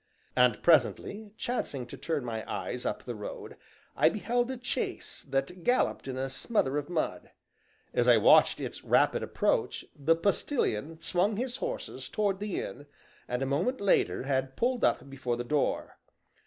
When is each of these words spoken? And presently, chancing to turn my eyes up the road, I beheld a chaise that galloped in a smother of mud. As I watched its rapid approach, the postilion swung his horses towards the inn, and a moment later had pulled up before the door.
And 0.35 0.63
presently, 0.63 1.31
chancing 1.37 1.85
to 1.85 1.95
turn 1.95 2.25
my 2.25 2.43
eyes 2.51 2.87
up 2.87 3.03
the 3.03 3.13
road, 3.13 3.55
I 3.95 4.09
beheld 4.09 4.49
a 4.49 4.57
chaise 4.59 5.23
that 5.29 5.63
galloped 5.63 6.07
in 6.07 6.17
a 6.17 6.27
smother 6.27 6.79
of 6.79 6.89
mud. 6.89 7.29
As 7.93 8.07
I 8.07 8.17
watched 8.17 8.59
its 8.59 8.83
rapid 8.83 9.21
approach, 9.21 9.85
the 9.95 10.15
postilion 10.15 10.99
swung 11.01 11.37
his 11.37 11.57
horses 11.57 12.09
towards 12.09 12.39
the 12.39 12.59
inn, 12.59 12.87
and 13.27 13.43
a 13.43 13.45
moment 13.45 13.79
later 13.79 14.23
had 14.23 14.57
pulled 14.57 14.83
up 14.83 15.07
before 15.07 15.37
the 15.37 15.43
door. 15.43 15.99